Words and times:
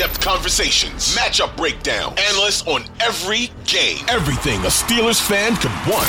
In-depth 0.00 0.22
conversations, 0.22 1.14
matchup 1.14 1.54
breakdown, 1.58 2.14
analysts 2.30 2.66
on 2.66 2.84
every 3.00 3.50
game. 3.66 4.02
Everything 4.08 4.58
a 4.60 4.68
Steelers 4.68 5.20
fan 5.20 5.54
could 5.56 5.70
want. 5.86 6.08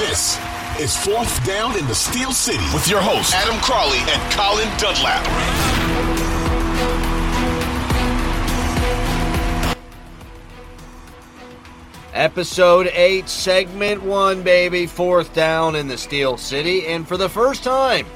This 0.00 0.36
is 0.80 0.96
Fourth 0.96 1.46
Down 1.46 1.78
in 1.78 1.86
the 1.86 1.94
Steel 1.94 2.32
City 2.32 2.64
with 2.74 2.88
your 2.88 3.00
hosts, 3.00 3.34
Adam 3.34 3.54
Crowley 3.60 3.98
and 3.98 4.32
Colin 4.32 4.66
Dunlap. 4.78 5.24
Episode 12.12 12.90
8, 12.92 13.28
Segment 13.28 14.02
1, 14.02 14.42
baby. 14.42 14.86
Fourth 14.86 15.32
down 15.32 15.76
in 15.76 15.86
the 15.86 15.96
Steel 15.96 16.36
City. 16.36 16.88
And 16.88 17.06
for 17.06 17.16
the 17.16 17.28
first 17.28 17.62
time, 17.62 18.06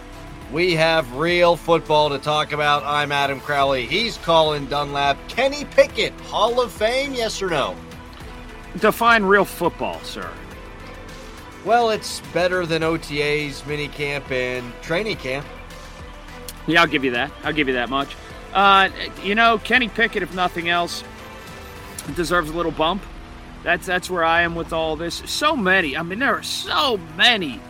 we 0.53 0.75
have 0.75 1.17
real 1.17 1.56
football 1.56 2.11
to 2.11 2.19
talk 2.19 2.53
about. 2.53 2.83
I'm 2.84 3.12
Adam 3.12 3.41
Crowley. 3.41 3.87
He's 3.87 4.19
Colin 4.19 4.67
Dunlap. 4.67 5.17
Kenny 5.28 5.64
Pickett, 5.64 6.12
Hall 6.23 6.61
of 6.61 6.70
Fame, 6.73 7.14
yes 7.14 7.41
or 7.42 7.50
no? 7.50 7.77
Define 8.78 9.25
real 9.25 9.45
football, 9.45 10.00
sir. 10.00 10.31
Well, 11.65 11.91
it's 11.91 12.20
better 12.33 12.67
than 12.67 12.83
OTAs, 12.83 13.62
minicamp, 13.62 14.31
and 14.31 14.72
training 14.83 15.17
camp. 15.17 15.47
Yeah, 16.67 16.83
I'll 16.83 16.87
give 16.87 17.05
you 17.05 17.12
that. 17.12 17.33
I'll 17.42 17.53
give 17.53 17.69
you 17.69 17.75
that 17.75 17.89
much. 17.89 18.15
Uh, 18.53 18.91
you 19.22 19.34
know, 19.34 19.59
Kenny 19.59 19.89
Pickett, 19.89 20.22
if 20.22 20.34
nothing 20.34 20.69
else, 20.69 21.03
deserves 22.15 22.50
a 22.50 22.53
little 22.53 22.72
bump. 22.72 23.03
That's 23.62 23.87
that's 23.87 24.11
where 24.11 24.25
I 24.25 24.42
am 24.42 24.55
with 24.55 24.72
all 24.72 24.95
this. 24.95 25.22
So 25.27 25.56
many. 25.56 25.97
I 25.97 26.03
mean, 26.03 26.19
there 26.19 26.34
are 26.34 26.42
so 26.42 26.98
many 27.17 27.61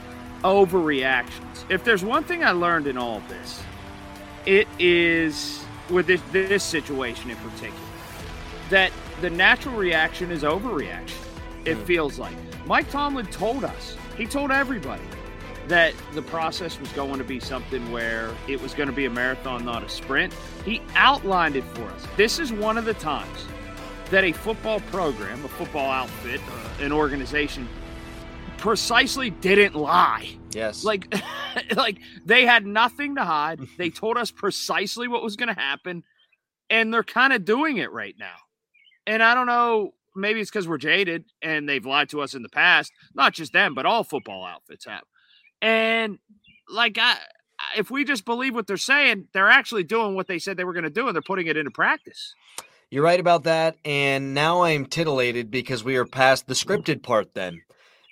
overreactions. 0.44 1.64
If 1.70 1.82
there's 1.84 2.05
one 2.05 2.22
thing 2.22 2.44
I 2.44 2.50
learned 2.52 2.86
in 2.86 2.96
all 2.98 3.16
of 3.16 3.28
this, 3.28 3.62
it 4.46 4.68
is 4.78 5.64
with 5.90 6.06
this, 6.06 6.20
this 6.32 6.62
situation 6.62 7.30
in 7.30 7.36
particular 7.36 7.80
that 8.70 8.92
the 9.20 9.30
natural 9.30 9.74
reaction 9.77 10.30
is 10.30 10.42
overreaction. 10.42 11.16
It 11.64 11.77
feels 11.77 12.18
like 12.18 12.34
Mike 12.66 12.90
Tomlin 12.90 13.27
told 13.27 13.64
us. 13.64 13.96
He 14.16 14.27
told 14.27 14.50
everybody 14.50 15.02
that 15.68 15.94
the 16.12 16.22
process 16.22 16.78
was 16.78 16.90
going 16.92 17.18
to 17.18 17.24
be 17.24 17.40
something 17.40 17.90
where 17.90 18.30
it 18.46 18.61
was 18.61 18.74
going 18.74 18.88
to 18.88 18.94
be 18.94 19.06
a 19.06 19.11
marathon, 19.11 19.64
not 19.64 19.82
a 19.82 19.88
sprint. 19.88 20.34
He 20.64 20.82
outlined 20.94 21.56
it 21.56 21.64
for 21.74 21.84
us. 21.84 22.06
This 22.16 22.38
is 22.38 22.52
one 22.52 22.76
of 22.76 22.84
the 22.84 22.94
times 22.94 23.46
that 24.11 24.24
a 24.24 24.32
football 24.32 24.80
program, 24.80 25.42
a 25.44 25.48
football 25.48 25.90
outfit, 25.90 26.40
uh, 26.48 26.84
an 26.84 26.92
organization 26.92 27.66
precisely 28.64 29.29
didn't 29.29 29.75
lie. 29.75 30.27
Yes. 30.52 30.85
Like 30.85 31.14
like 31.77 31.98
they 32.25 32.47
had 32.47 32.64
nothing 32.64 33.17
to 33.17 33.23
hide. 33.23 33.61
They 33.77 33.91
told 33.91 34.17
us 34.17 34.30
precisely 34.30 35.07
what 35.07 35.23
was 35.23 35.36
going 35.36 35.55
to 35.55 35.61
happen 35.61 36.02
and 36.70 36.92
they're 36.92 37.03
kind 37.05 37.35
of 37.35 37.45
doing 37.45 37.77
it 37.77 37.92
right 37.92 38.14
now. 38.19 38.36
And 39.07 39.23
I 39.23 39.35
don't 39.35 39.47
know, 39.47 39.92
maybe 40.17 40.41
it's 40.41 40.51
cuz 40.51 40.67
we're 40.67 40.79
jaded 40.79 41.27
and 41.42 41.69
they've 41.69 41.85
lied 41.85 42.08
to 42.08 42.23
us 42.23 42.33
in 42.33 42.42
the 42.42 42.48
past. 42.48 42.91
Not 43.14 43.35
just 43.35 43.53
them, 43.53 43.74
but 43.74 43.85
all 43.85 44.03
football 44.03 44.47
outfits 44.47 44.86
have. 44.86 45.05
And 45.61 46.19
like 46.67 46.97
I 46.98 47.19
if 47.77 47.91
we 47.91 48.03
just 48.03 48.24
believe 48.24 48.55
what 48.55 48.67
they're 48.67 48.79
saying, 48.79 49.29
they're 49.35 49.51
actually 49.51 49.85
doing 49.85 50.14
what 50.14 50.27
they 50.27 50.39
said 50.39 50.57
they 50.57 50.64
were 50.64 50.73
going 50.73 50.85
to 50.85 50.91
do 50.91 51.07
and 51.07 51.14
they're 51.14 51.20
putting 51.20 51.48
it 51.48 51.58
into 51.58 51.70
practice. 51.70 52.35
You're 52.89 53.05
right 53.05 53.20
about 53.20 53.45
that. 53.45 53.77
And 53.85 54.33
now 54.33 54.63
I'm 54.63 54.86
titillated 54.86 55.51
because 55.51 55.85
we 55.85 55.97
are 55.97 56.07
past 56.07 56.47
the 56.47 56.55
scripted 56.55 57.03
part 57.03 57.35
then. 57.35 57.61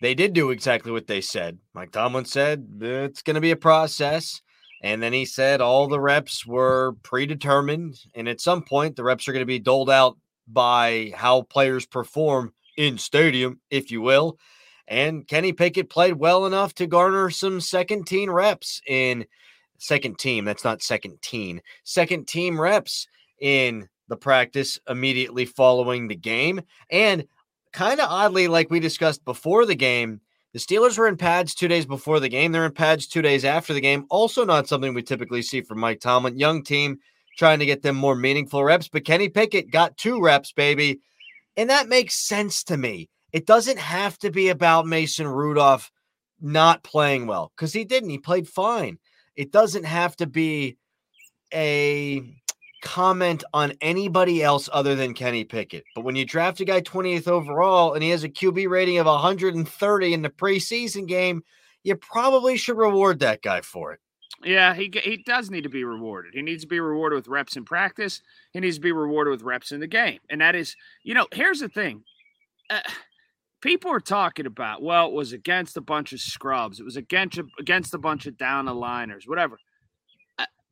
They 0.02 0.16
did 0.16 0.32
do 0.32 0.50
exactly 0.50 0.90
what 0.90 1.06
they 1.06 1.20
said. 1.20 1.58
Mike 1.74 1.92
Tomlin 1.92 2.24
said 2.24 2.66
it's 2.80 3.22
going 3.22 3.36
to 3.36 3.40
be 3.40 3.52
a 3.52 3.56
process. 3.56 4.42
And 4.82 5.00
then 5.00 5.12
he 5.12 5.24
said 5.24 5.60
all 5.60 5.86
the 5.86 6.00
reps 6.00 6.44
were 6.44 6.96
predetermined. 7.04 8.00
And 8.16 8.28
at 8.28 8.40
some 8.40 8.62
point, 8.62 8.96
the 8.96 9.04
reps 9.04 9.28
are 9.28 9.32
going 9.32 9.42
to 9.42 9.46
be 9.46 9.60
doled 9.60 9.88
out 9.88 10.18
by 10.48 11.12
how 11.14 11.42
players 11.42 11.86
perform 11.86 12.52
in 12.76 12.98
stadium, 12.98 13.60
if 13.70 13.92
you 13.92 14.00
will. 14.00 14.38
And 14.88 15.24
Kenny 15.28 15.52
Pickett 15.52 15.88
played 15.88 16.14
well 16.14 16.46
enough 16.46 16.74
to 16.74 16.88
garner 16.88 17.30
some 17.30 17.60
second 17.60 18.08
team 18.08 18.28
reps 18.28 18.82
in 18.88 19.24
second 19.78 20.18
team. 20.18 20.44
That's 20.44 20.64
not 20.64 20.82
second 20.82 21.22
team, 21.22 21.60
second 21.84 22.26
team 22.26 22.60
reps 22.60 23.06
in 23.40 23.88
the 24.08 24.16
practice 24.16 24.80
immediately 24.88 25.44
following 25.44 26.08
the 26.08 26.16
game. 26.16 26.62
And 26.90 27.28
kind 27.72 28.00
of 28.00 28.08
oddly, 28.08 28.48
like 28.48 28.70
we 28.70 28.80
discussed 28.80 29.24
before 29.24 29.66
the 29.66 29.74
game, 29.74 30.20
the 30.52 30.58
Steelers 30.58 30.98
were 30.98 31.08
in 31.08 31.16
pads 31.16 31.54
two 31.54 31.68
days 31.68 31.86
before 31.86 32.20
the 32.20 32.28
game. 32.28 32.52
They're 32.52 32.66
in 32.66 32.72
pads 32.72 33.06
two 33.06 33.22
days 33.22 33.44
after 33.44 33.72
the 33.72 33.80
game. 33.80 34.04
Also, 34.10 34.44
not 34.44 34.68
something 34.68 34.92
we 34.92 35.02
typically 35.02 35.42
see 35.42 35.62
from 35.62 35.80
Mike 35.80 36.00
Tomlin. 36.00 36.38
Young 36.38 36.62
team 36.62 36.98
trying 37.38 37.58
to 37.58 37.66
get 37.66 37.82
them 37.82 37.96
more 37.96 38.14
meaningful 38.14 38.62
reps, 38.62 38.88
but 38.88 39.06
Kenny 39.06 39.30
Pickett 39.30 39.70
got 39.70 39.96
two 39.96 40.20
reps, 40.20 40.52
baby. 40.52 41.00
And 41.56 41.70
that 41.70 41.88
makes 41.88 42.14
sense 42.14 42.62
to 42.64 42.76
me. 42.76 43.08
It 43.32 43.46
doesn't 43.46 43.78
have 43.78 44.18
to 44.18 44.30
be 44.30 44.50
about 44.50 44.86
Mason 44.86 45.26
Rudolph 45.26 45.90
not 46.40 46.82
playing 46.82 47.26
well 47.26 47.52
because 47.56 47.72
he 47.72 47.84
didn't. 47.84 48.10
He 48.10 48.18
played 48.18 48.46
fine. 48.46 48.98
It 49.36 49.52
doesn't 49.52 49.84
have 49.84 50.16
to 50.16 50.26
be 50.26 50.76
a 51.54 52.41
comment 52.82 53.44
on 53.54 53.72
anybody 53.80 54.42
else 54.42 54.68
other 54.72 54.94
than 54.94 55.14
Kenny 55.14 55.44
Pickett. 55.44 55.84
But 55.94 56.04
when 56.04 56.16
you 56.16 56.26
draft 56.26 56.60
a 56.60 56.64
guy 56.64 56.82
20th 56.82 57.28
overall 57.28 57.94
and 57.94 58.02
he 58.02 58.10
has 58.10 58.24
a 58.24 58.28
QB 58.28 58.68
rating 58.68 58.98
of 58.98 59.06
130 59.06 60.12
in 60.12 60.22
the 60.22 60.28
preseason 60.28 61.06
game, 61.06 61.42
you 61.84 61.96
probably 61.96 62.56
should 62.56 62.76
reward 62.76 63.20
that 63.20 63.42
guy 63.42 63.60
for 63.60 63.92
it. 63.92 64.00
Yeah, 64.44 64.74
he 64.74 64.90
he 65.04 65.18
does 65.18 65.50
need 65.50 65.62
to 65.62 65.68
be 65.68 65.84
rewarded. 65.84 66.34
He 66.34 66.42
needs 66.42 66.62
to 66.62 66.68
be 66.68 66.80
rewarded 66.80 67.16
with 67.16 67.28
reps 67.28 67.56
in 67.56 67.64
practice. 67.64 68.20
He 68.52 68.60
needs 68.60 68.76
to 68.76 68.82
be 68.82 68.90
rewarded 68.90 69.30
with 69.30 69.42
reps 69.42 69.70
in 69.70 69.78
the 69.78 69.86
game. 69.86 70.18
And 70.28 70.40
that 70.40 70.56
is, 70.56 70.74
you 71.04 71.14
know, 71.14 71.28
here's 71.32 71.60
the 71.60 71.68
thing. 71.68 72.02
Uh, 72.68 72.80
people 73.60 73.92
are 73.92 74.00
talking 74.00 74.46
about, 74.46 74.82
well, 74.82 75.06
it 75.06 75.12
was 75.12 75.32
against 75.32 75.76
a 75.76 75.80
bunch 75.80 76.12
of 76.12 76.20
scrubs. 76.20 76.80
It 76.80 76.84
was 76.84 76.96
against 76.96 77.38
against 77.58 77.94
a 77.94 77.98
bunch 77.98 78.26
of 78.26 78.36
down 78.36 78.64
the 78.64 78.74
liners, 78.74 79.28
whatever. 79.28 79.58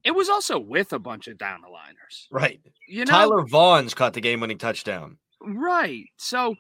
It 0.05 0.12
was 0.12 0.29
also 0.29 0.58
with 0.58 0.93
a 0.93 0.99
bunch 0.99 1.29
of 1.29 1.38
down 1.38 1.61
the 1.62 1.69
liners. 1.69 2.29
Right. 2.31 2.61
You 2.88 3.05
know, 3.05 3.12
Tyler 3.12 3.43
Vaughns 3.43 3.94
caught 3.94 4.14
the 4.14 4.20
game 4.20 4.41
winning 4.41 4.58
touchdown. 4.58 5.19
Right. 5.43 6.05
So 6.17 6.55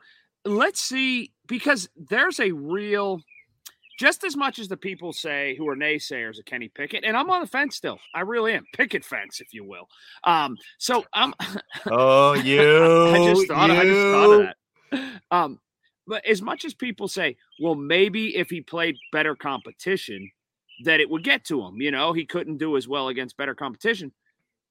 let's 0.44 0.80
see, 0.80 1.32
because 1.46 1.88
there's 1.96 2.40
a 2.40 2.52
real, 2.52 3.20
just 3.98 4.24
as 4.24 4.36
much 4.36 4.58
as 4.58 4.68
the 4.68 4.76
people 4.76 5.12
say 5.12 5.54
who 5.56 5.68
are 5.68 5.76
naysayers 5.76 6.38
of 6.38 6.44
Kenny 6.44 6.68
Pickett, 6.68 7.04
and 7.04 7.16
I'm 7.16 7.30
on 7.30 7.40
the 7.40 7.46
fence 7.46 7.76
still. 7.76 7.98
I 8.14 8.20
really 8.20 8.52
am. 8.54 8.64
Picket 8.74 9.04
fence, 9.04 9.40
if 9.40 9.52
you 9.52 9.64
will. 9.64 9.88
Um, 10.24 10.56
so 10.78 11.04
I'm. 11.12 11.34
Oh, 11.86 12.34
you. 12.34 13.06
I 13.08 13.32
just 13.32 13.48
thought. 13.48 13.70
you. 13.70 13.76
I 13.76 13.84
just 13.84 14.00
thought 14.00 14.32
of 14.32 14.40
that. 14.92 15.20
Um, 15.30 15.60
but 16.06 16.26
as 16.26 16.42
much 16.42 16.64
as 16.64 16.74
people 16.74 17.08
say, 17.08 17.36
well, 17.60 17.74
maybe 17.74 18.36
if 18.36 18.50
he 18.50 18.60
played 18.60 18.96
better 19.12 19.36
competition, 19.36 20.30
that 20.84 21.00
it 21.00 21.10
would 21.10 21.24
get 21.24 21.44
to 21.44 21.62
him. 21.62 21.80
You 21.80 21.90
know, 21.90 22.12
he 22.12 22.24
couldn't 22.24 22.58
do 22.58 22.76
as 22.76 22.88
well 22.88 23.08
against 23.08 23.36
better 23.36 23.54
competition. 23.54 24.12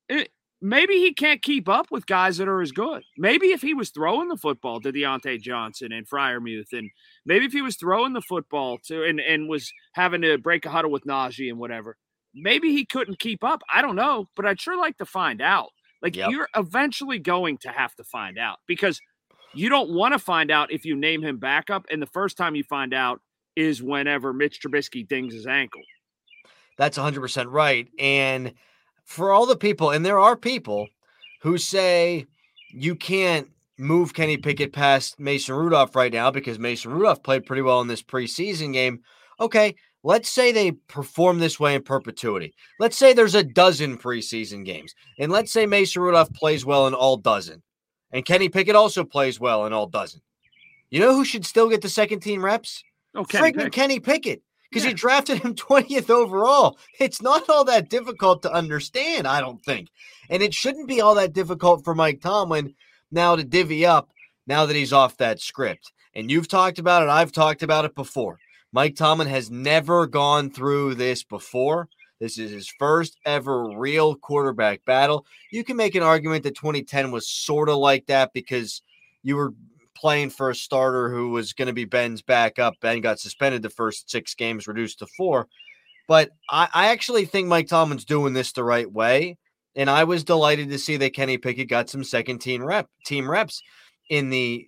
It, 0.07 0.29
maybe 0.61 0.95
he 0.95 1.13
can't 1.13 1.41
keep 1.41 1.69
up 1.69 1.87
with 1.91 2.05
guys 2.05 2.37
that 2.37 2.47
are 2.47 2.61
as 2.61 2.71
good. 2.71 3.03
Maybe 3.17 3.47
if 3.47 3.61
he 3.61 3.73
was 3.73 3.91
throwing 3.91 4.27
the 4.27 4.37
football 4.37 4.81
to 4.81 4.91
Diontae 4.91 5.41
Johnson 5.41 5.91
and 5.91 6.07
Freiermuth, 6.07 6.73
and 6.73 6.89
maybe 7.25 7.45
if 7.45 7.53
he 7.53 7.61
was 7.61 7.75
throwing 7.75 8.13
the 8.13 8.21
football 8.21 8.77
to 8.85 9.03
and, 9.03 9.19
and 9.19 9.47
was 9.47 9.71
having 9.93 10.21
to 10.21 10.37
break 10.37 10.65
a 10.65 10.69
huddle 10.69 10.91
with 10.91 11.05
Najee 11.05 11.49
and 11.49 11.59
whatever, 11.59 11.97
maybe 12.33 12.71
he 12.71 12.85
couldn't 12.85 13.19
keep 13.19 13.43
up. 13.43 13.61
I 13.73 13.81
don't 13.81 13.95
know, 13.95 14.29
but 14.35 14.45
I'd 14.45 14.61
sure 14.61 14.77
like 14.77 14.97
to 14.97 15.05
find 15.05 15.41
out. 15.41 15.69
Like 16.01 16.15
yep. 16.15 16.31
you're 16.31 16.49
eventually 16.55 17.19
going 17.19 17.57
to 17.59 17.69
have 17.69 17.93
to 17.95 18.03
find 18.03 18.37
out 18.37 18.59
because 18.67 18.99
you 19.53 19.69
don't 19.69 19.91
want 19.91 20.13
to 20.13 20.19
find 20.19 20.51
out 20.51 20.71
if 20.71 20.85
you 20.85 20.95
name 20.95 21.21
him 21.21 21.37
backup. 21.37 21.85
And 21.91 22.01
the 22.01 22.07
first 22.07 22.37
time 22.37 22.55
you 22.55 22.63
find 22.63 22.93
out 22.93 23.21
is 23.55 23.83
whenever 23.83 24.31
Mitch 24.31 24.61
Trubisky 24.61 25.05
dings 25.07 25.33
his 25.33 25.45
ankle. 25.45 25.81
That's 26.79 26.97
100% 26.97 27.47
right. 27.49 27.89
And 27.99 28.53
for 29.03 29.33
all 29.33 29.45
the 29.45 29.57
people, 29.57 29.89
and 29.91 30.05
there 30.05 30.17
are 30.19 30.37
people 30.37 30.87
who 31.41 31.57
say 31.57 32.25
you 32.71 32.95
can't 32.95 33.49
move 33.77 34.13
Kenny 34.13 34.37
Pickett 34.37 34.71
past 34.71 35.19
Mason 35.19 35.55
Rudolph 35.55 35.93
right 35.93 36.11
now 36.11 36.31
because 36.31 36.57
Mason 36.57 36.91
Rudolph 36.91 37.21
played 37.21 37.45
pretty 37.45 37.61
well 37.61 37.81
in 37.81 37.89
this 37.89 38.01
preseason 38.01 38.71
game. 38.71 39.01
Okay, 39.41 39.75
let's 40.03 40.29
say 40.29 40.53
they 40.53 40.71
perform 40.71 41.39
this 41.39 41.59
way 41.59 41.75
in 41.75 41.81
perpetuity. 41.81 42.53
Let's 42.79 42.97
say 42.97 43.11
there's 43.11 43.35
a 43.35 43.43
dozen 43.43 43.97
preseason 43.97 44.63
games, 44.63 44.95
and 45.19 45.33
let's 45.33 45.51
say 45.51 45.65
Mason 45.65 46.01
Rudolph 46.01 46.31
plays 46.31 46.65
well 46.65 46.87
in 46.87 46.93
all 46.93 47.17
dozen, 47.17 47.61
and 48.13 48.25
Kenny 48.25 48.47
Pickett 48.47 48.77
also 48.77 49.03
plays 49.03 49.37
well 49.37 49.65
in 49.65 49.73
all 49.73 49.87
dozen. 49.87 50.21
You 50.91 51.01
know 51.01 51.13
who 51.13 51.25
should 51.25 51.45
still 51.45 51.69
get 51.69 51.81
the 51.81 51.89
second 51.89 52.21
team 52.21 52.43
reps? 52.43 52.83
Oh, 53.15 53.25
Kenny 53.25 53.51
Pickett. 53.51 53.73
Kenny 53.73 53.99
Pickett 53.99 54.41
because 54.69 54.83
yeah. 54.83 54.91
you 54.91 54.95
drafted 54.95 55.39
him 55.39 55.55
20th 55.55 56.09
overall. 56.09 56.77
It's 56.99 57.21
not 57.21 57.49
all 57.49 57.65
that 57.65 57.89
difficult 57.89 58.41
to 58.43 58.53
understand, 58.53 59.27
I 59.27 59.41
don't 59.41 59.63
think. 59.63 59.89
And 60.29 60.43
it 60.43 60.53
shouldn't 60.53 60.87
be 60.87 61.01
all 61.01 61.15
that 61.15 61.33
difficult 61.33 61.83
for 61.83 61.95
Mike 61.95 62.21
Tomlin 62.21 62.75
now 63.11 63.35
to 63.35 63.43
divvy 63.43 63.85
up 63.85 64.09
now 64.47 64.65
that 64.65 64.75
he's 64.75 64.93
off 64.93 65.17
that 65.17 65.39
script. 65.39 65.91
And 66.13 66.29
you've 66.29 66.47
talked 66.47 66.79
about 66.79 67.03
it, 67.03 67.09
I've 67.09 67.31
talked 67.31 67.63
about 67.63 67.85
it 67.85 67.95
before. 67.95 68.39
Mike 68.71 68.95
Tomlin 68.95 69.27
has 69.27 69.49
never 69.49 70.05
gone 70.05 70.51
through 70.51 70.95
this 70.95 71.23
before. 71.23 71.89
This 72.19 72.37
is 72.37 72.51
his 72.51 72.67
first 72.67 73.17
ever 73.25 73.77
real 73.77 74.15
quarterback 74.15 74.83
battle. 74.85 75.25
You 75.51 75.63
can 75.63 75.77
make 75.77 75.95
an 75.95 76.03
argument 76.03 76.43
that 76.43 76.55
2010 76.55 77.11
was 77.11 77.27
sort 77.27 77.69
of 77.69 77.77
like 77.77 78.07
that 78.07 78.33
because 78.33 78.81
you 79.23 79.37
were 79.37 79.53
playing 79.99 80.29
for 80.29 80.49
a 80.49 80.55
starter 80.55 81.09
who 81.09 81.29
was 81.29 81.53
going 81.53 81.67
to 81.67 81.73
be 81.73 81.85
Ben's 81.85 82.21
backup. 82.21 82.75
Ben 82.81 83.01
got 83.01 83.19
suspended 83.19 83.61
the 83.61 83.69
first 83.69 84.09
six 84.09 84.33
games, 84.35 84.67
reduced 84.67 84.99
to 84.99 85.07
four. 85.17 85.47
But 86.07 86.29
I, 86.49 86.67
I 86.73 86.87
actually 86.87 87.25
think 87.25 87.47
Mike 87.47 87.67
Tomlin's 87.67 88.05
doing 88.05 88.33
this 88.33 88.51
the 88.51 88.63
right 88.63 88.91
way. 88.91 89.37
And 89.75 89.89
I 89.89 90.03
was 90.03 90.23
delighted 90.23 90.69
to 90.69 90.79
see 90.79 90.97
that 90.97 91.13
Kenny 91.13 91.37
Pickett 91.37 91.69
got 91.69 91.89
some 91.89 92.03
second 92.03 92.39
team 92.39 92.63
rep 92.63 92.87
team 93.05 93.29
reps 93.29 93.61
in 94.09 94.29
the 94.29 94.67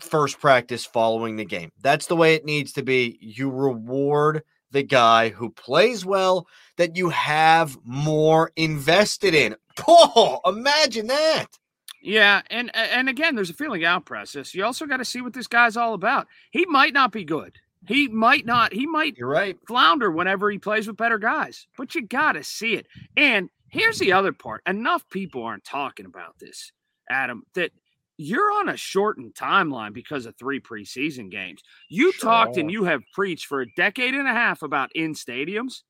first 0.00 0.38
practice 0.38 0.84
following 0.84 1.36
the 1.36 1.44
game. 1.44 1.70
That's 1.82 2.06
the 2.06 2.16
way 2.16 2.34
it 2.34 2.44
needs 2.44 2.72
to 2.72 2.82
be. 2.82 3.18
You 3.20 3.50
reward 3.50 4.42
the 4.70 4.82
guy 4.82 5.30
who 5.30 5.50
plays 5.50 6.04
well 6.04 6.46
that 6.76 6.96
you 6.96 7.08
have 7.08 7.78
more 7.84 8.52
invested 8.56 9.34
in. 9.34 9.56
Oh, 9.88 10.38
imagine 10.46 11.08
that. 11.08 11.46
Yeah, 12.04 12.42
and 12.50 12.70
and 12.76 13.08
again, 13.08 13.34
there's 13.34 13.48
a 13.48 13.54
feeling 13.54 13.82
out 13.86 14.04
process. 14.04 14.54
You 14.54 14.62
also 14.62 14.84
got 14.84 14.98
to 14.98 15.06
see 15.06 15.22
what 15.22 15.32
this 15.32 15.46
guy's 15.46 15.74
all 15.74 15.94
about. 15.94 16.26
He 16.50 16.66
might 16.66 16.92
not 16.92 17.12
be 17.12 17.24
good. 17.24 17.56
He 17.86 18.08
might 18.08 18.44
not. 18.44 18.74
He 18.74 18.86
might. 18.86 19.16
You're 19.16 19.28
right. 19.28 19.56
Flounder 19.66 20.10
whenever 20.10 20.50
he 20.50 20.58
plays 20.58 20.86
with 20.86 20.98
better 20.98 21.18
guys. 21.18 21.66
But 21.78 21.94
you 21.94 22.06
got 22.06 22.32
to 22.32 22.44
see 22.44 22.74
it. 22.74 22.86
And 23.16 23.48
here's 23.70 23.98
the 23.98 24.12
other 24.12 24.32
part. 24.32 24.60
Enough 24.66 25.08
people 25.08 25.44
aren't 25.44 25.64
talking 25.64 26.04
about 26.04 26.38
this, 26.38 26.72
Adam. 27.08 27.44
That 27.54 27.70
you're 28.18 28.52
on 28.52 28.68
a 28.68 28.76
shortened 28.76 29.34
timeline 29.34 29.94
because 29.94 30.26
of 30.26 30.36
three 30.36 30.60
preseason 30.60 31.30
games. 31.30 31.62
You 31.88 32.12
sure. 32.12 32.30
talked 32.30 32.58
and 32.58 32.70
you 32.70 32.84
have 32.84 33.00
preached 33.14 33.46
for 33.46 33.62
a 33.62 33.74
decade 33.76 34.12
and 34.12 34.28
a 34.28 34.32
half 34.32 34.60
about 34.60 34.94
in 34.94 35.14
stadiums. 35.14 35.84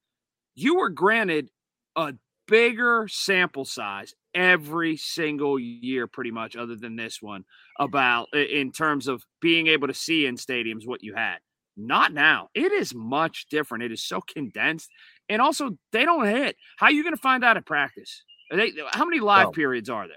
You 0.55 0.77
were 0.77 0.91
granted 0.91 1.51
a 1.97 2.15
bigger 2.47 3.09
sample 3.11 3.65
size 3.65 4.15
every 4.35 4.97
single 4.97 5.59
year, 5.59 6.07
pretty 6.07 6.31
much, 6.31 6.57
other 6.57 6.77
than 6.77 6.97
this 6.97 7.23
one, 7.23 7.45
about 7.79 8.29
in 8.35 8.73
terms 8.73 9.07
of 9.09 9.25
being 9.41 9.69
able 9.69 9.89
to 9.89 9.95
see 9.95 10.27
in 10.27 10.37
stadiums 10.37 10.87
what 10.87 11.03
you 11.03 11.15
had. 11.15 11.39
Not 11.77 12.13
now. 12.13 12.49
It 12.55 12.73
is 12.73 12.95
much 12.95 13.47
different. 13.51 13.85
It 13.85 13.93
is 13.93 14.05
so 14.05 14.21
condensed. 14.21 14.91
And 15.29 15.43
also, 15.43 15.77
they 15.93 16.05
don't 16.05 16.27
hit. 16.27 16.57
How 16.77 16.87
are 16.87 16.93
you 16.93 17.03
going 17.03 17.15
to 17.15 17.21
find 17.21 17.45
out 17.45 17.57
at 17.57 17.67
practice? 17.67 18.23
They, 18.51 18.73
how 18.91 19.05
many 19.05 19.21
live 19.21 19.47
well, 19.47 19.53
periods 19.53 19.91
are 19.91 20.07
there? 20.07 20.17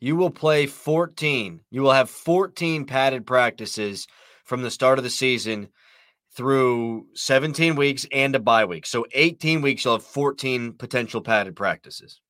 You 0.00 0.16
will 0.16 0.30
play 0.30 0.66
14. 0.66 1.60
You 1.70 1.82
will 1.82 1.92
have 1.92 2.08
14 2.08 2.86
padded 2.86 3.26
practices 3.26 4.06
from 4.44 4.62
the 4.62 4.70
start 4.70 4.98
of 4.98 5.04
the 5.04 5.10
season 5.10 5.68
through 6.34 7.06
17 7.14 7.76
weeks 7.76 8.06
and 8.12 8.34
a 8.34 8.38
bye 8.38 8.64
week. 8.64 8.86
So 8.86 9.06
18 9.12 9.62
weeks, 9.62 9.84
you'll 9.84 9.94
have 9.94 10.04
14 10.04 10.74
potential 10.74 11.20
padded 11.20 11.56
practices. 11.56 12.20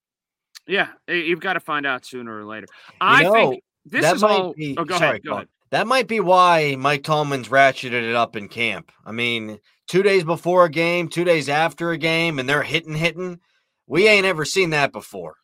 Yeah, 0.67 0.89
you've 1.09 1.41
got 1.41 1.55
to 1.55 1.61
find 1.61 1.87
out 1.87 2.05
sooner 2.05 2.37
or 2.37 2.45
later. 2.45 2.67
I 3.01 3.23
know, 3.23 3.33
think 3.33 3.65
this 3.85 4.13
is 4.13 4.23
all. 4.23 4.53
Be, 4.55 4.77
oh, 4.77 4.85
go 4.85 4.97
sorry, 4.97 5.11
ahead. 5.11 5.25
Go 5.25 5.35
ahead. 5.35 5.49
That 5.71 5.87
might 5.87 6.09
be 6.09 6.21
why 6.21 6.77
Mike 6.79 7.03
Tomlin's 7.03 7.49
ratcheted 7.49 7.93
it 7.93 8.15
up 8.15 8.37
in 8.37 8.49
camp. 8.49 8.93
I 9.05 9.13
mean, 9.13 9.59
two 9.87 10.03
days 10.03 10.25
before 10.25 10.65
a 10.65 10.71
game, 10.71 11.09
two 11.09 11.25
days 11.25 11.49
after 11.49 11.91
a 11.91 11.99
game, 11.99 12.39
and 12.39 12.49
they're 12.49 12.63
hitting, 12.63 12.95
hitting. 12.95 13.41
We 13.87 14.09
ain't 14.09 14.27
ever 14.27 14.45
seen 14.45 14.71
that 14.71 14.93
before. 14.93 15.37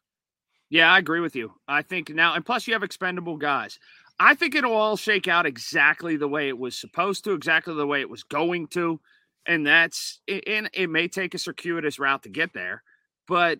Yeah, 0.70 0.92
I 0.92 0.98
agree 0.98 1.20
with 1.20 1.36
you. 1.36 1.52
I 1.68 1.82
think 1.82 2.10
now, 2.10 2.34
and 2.34 2.44
plus 2.44 2.66
you 2.66 2.72
have 2.72 2.82
expendable 2.82 3.36
guys. 3.36 3.78
I 4.18 4.34
think 4.34 4.54
it'll 4.54 4.74
all 4.74 4.96
shake 4.96 5.28
out 5.28 5.46
exactly 5.46 6.16
the 6.16 6.28
way 6.28 6.48
it 6.48 6.58
was 6.58 6.78
supposed 6.78 7.24
to, 7.24 7.32
exactly 7.32 7.74
the 7.74 7.86
way 7.86 8.00
it 8.00 8.10
was 8.10 8.22
going 8.22 8.68
to. 8.68 9.00
And 9.46 9.66
that's, 9.66 10.20
and 10.28 10.70
it 10.72 10.88
may 10.88 11.08
take 11.08 11.34
a 11.34 11.38
circuitous 11.38 11.98
route 11.98 12.22
to 12.22 12.28
get 12.28 12.52
there, 12.52 12.82
but 13.26 13.58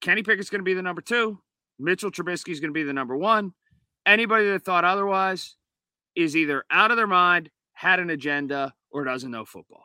Kenny 0.00 0.22
Pickett's 0.22 0.50
going 0.50 0.60
to 0.60 0.64
be 0.64 0.74
the 0.74 0.82
number 0.82 1.02
two. 1.02 1.40
Mitchell 1.78 2.10
Trubisky 2.10 2.50
is 2.50 2.60
going 2.60 2.70
to 2.70 2.74
be 2.74 2.82
the 2.82 2.92
number 2.92 3.16
one. 3.16 3.52
Anybody 4.06 4.48
that 4.50 4.64
thought 4.64 4.84
otherwise 4.84 5.56
is 6.16 6.36
either 6.36 6.64
out 6.70 6.90
of 6.90 6.96
their 6.96 7.06
mind, 7.06 7.50
had 7.72 8.00
an 8.00 8.10
agenda, 8.10 8.74
or 8.90 9.04
doesn't 9.04 9.30
know 9.30 9.44
football. 9.44 9.84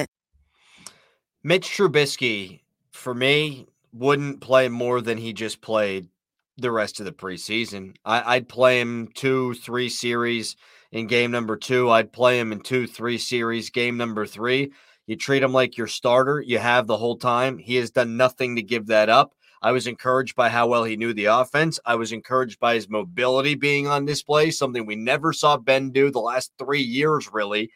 Mitch 1.43 1.69
Trubisky, 1.69 2.61
for 2.91 3.15
me, 3.15 3.65
wouldn't 3.93 4.41
play 4.41 4.69
more 4.69 5.01
than 5.01 5.17
he 5.17 5.33
just 5.33 5.59
played 5.59 6.07
the 6.57 6.71
rest 6.71 6.99
of 6.99 7.07
the 7.07 7.11
preseason. 7.11 7.95
I, 8.05 8.37
would 8.37 8.47
play 8.47 8.79
him 8.79 9.09
two, 9.15 9.55
three 9.55 9.89
series 9.89 10.55
in 10.91 11.07
game 11.07 11.31
number 11.31 11.57
two. 11.57 11.89
I'd 11.89 12.13
play 12.13 12.39
him 12.39 12.51
in 12.51 12.59
two, 12.59 12.85
three 12.85 13.17
series 13.17 13.71
game 13.71 13.97
number 13.97 14.27
three. 14.27 14.71
You 15.07 15.15
treat 15.15 15.41
him 15.41 15.51
like 15.51 15.77
your 15.77 15.87
starter, 15.87 16.41
you 16.41 16.59
have 16.59 16.85
the 16.85 16.97
whole 16.97 17.17
time. 17.17 17.57
He 17.57 17.75
has 17.77 17.89
done 17.89 18.17
nothing 18.17 18.55
to 18.57 18.61
give 18.61 18.85
that 18.87 19.09
up. 19.09 19.33
I 19.63 19.71
was 19.71 19.87
encouraged 19.87 20.35
by 20.35 20.49
how 20.49 20.67
well 20.67 20.83
he 20.83 20.95
knew 20.95 21.13
the 21.13 21.25
offense. 21.25 21.79
I 21.85 21.95
was 21.95 22.11
encouraged 22.11 22.59
by 22.59 22.75
his 22.75 22.89
mobility 22.89 23.55
being 23.55 23.87
on 23.87 24.05
display, 24.05 24.51
something 24.51 24.85
we 24.85 24.95
never 24.95 25.33
saw 25.33 25.57
Ben 25.57 25.89
do 25.89 26.11
the 26.11 26.19
last 26.19 26.51
three 26.59 26.81
years, 26.81 27.31
really. 27.33 27.71